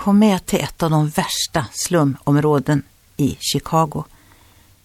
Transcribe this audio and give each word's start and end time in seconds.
kom 0.00 0.18
med 0.18 0.46
till 0.46 0.60
ett 0.60 0.82
av 0.82 0.90
de 0.90 1.08
värsta 1.08 1.66
slumområden 1.72 2.82
i 3.16 3.36
Chicago. 3.40 4.04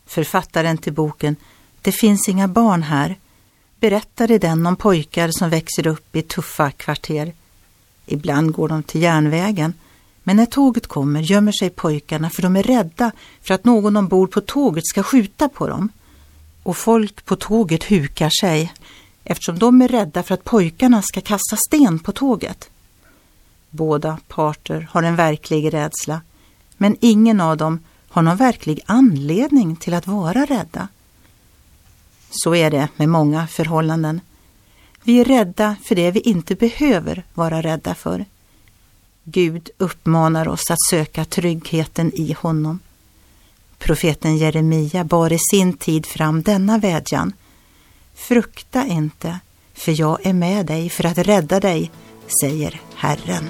Författaren 0.06 0.78
till 0.78 0.94
boken 0.94 1.36
Det 1.82 1.92
finns 1.92 2.30
inga 2.30 2.48
barn 2.48 2.84
här 2.84 3.16
berättar 3.80 4.32
i 4.32 4.38
den 4.38 4.66
om 4.66 4.76
pojkar 4.76 5.32
som 5.32 5.50
växer 5.50 5.88
upp 5.88 6.16
i 6.16 6.22
tuffa 6.22 6.72
kvarter. 6.72 7.34
Ibland 8.06 8.52
går 8.52 8.68
de 8.68 8.84
till 8.84 9.02
järnvägen, 9.02 9.74
men 10.24 10.36
när 10.36 10.46
tåget 10.46 10.88
kommer 10.88 11.22
gömmer 11.22 11.52
sig 11.52 11.70
pojkarna 11.70 12.30
för 12.30 12.42
de 12.42 12.56
är 12.56 12.64
rädda 12.64 13.12
för 13.42 13.54
att 13.54 13.66
någon 13.66 13.98
ombord 13.98 14.32
på 14.32 14.42
tåget 14.42 14.88
ska 14.88 15.04
skjuta 15.04 15.50
på 15.50 15.68
dem. 15.68 15.90
Och 16.64 16.78
folk 16.78 17.26
på 17.26 17.36
tåget 17.36 17.84
hukar 17.84 18.32
sig 18.42 18.74
eftersom 19.24 19.60
de 19.60 19.82
är 19.82 19.88
rädda 19.88 20.24
för 20.24 20.34
att 20.34 20.44
pojkarna 20.44 21.02
ska 21.02 21.22
kasta 21.22 21.56
sten 21.68 22.00
på 22.00 22.12
tåget. 22.12 22.70
Båda 23.76 24.18
parter 24.28 24.88
har 24.92 25.04
en 25.04 25.16
verklig 25.16 25.74
rädsla, 25.74 26.22
men 26.78 26.98
ingen 27.02 27.42
av 27.42 27.58
dem 27.58 27.80
har 28.10 28.22
någon 28.22 28.38
verklig 28.38 28.80
anledning 28.86 29.76
till 29.76 29.94
att 29.94 30.08
vara 30.08 30.46
rädda. 30.46 30.88
Så 32.30 32.56
är 32.56 32.72
det 32.72 32.88
med 32.96 33.10
många 33.10 33.48
förhållanden. 33.48 34.22
Vi 35.04 35.20
är 35.20 35.26
rädda 35.26 35.76
för 35.84 35.96
det 35.96 36.12
vi 36.12 36.20
inte 36.20 36.56
behöver 36.56 37.24
vara 37.34 37.62
rädda 37.62 37.96
för. 37.96 38.26
Gud 39.24 39.70
uppmanar 39.78 40.48
oss 40.48 40.72
att 40.72 40.82
söka 40.90 41.26
tryggheten 41.26 42.12
i 42.14 42.34
honom. 42.40 42.80
Profeten 43.78 44.38
Jeremia 44.38 45.04
bar 45.04 45.34
i 45.34 45.40
sin 45.52 45.74
tid 45.74 46.06
fram 46.06 46.42
denna 46.42 46.78
vädjan. 46.78 47.34
Frukta 48.14 48.86
inte, 48.86 49.40
för 49.74 50.00
jag 50.00 50.26
är 50.26 50.34
med 50.34 50.66
dig 50.66 50.90
för 50.90 51.06
att 51.06 51.18
rädda 51.18 51.60
dig, 51.60 51.92
säger 52.42 52.82
Herren. 52.96 53.50